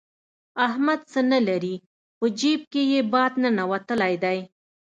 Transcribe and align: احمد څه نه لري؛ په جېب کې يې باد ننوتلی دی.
احمد 0.67 0.99
څه 1.11 1.19
نه 1.31 1.39
لري؛ 1.47 1.75
په 2.19 2.25
جېب 2.39 2.61
کې 2.71 2.81
يې 2.91 3.01
باد 3.13 3.31
ننوتلی 3.43 4.15
دی. 4.23 4.39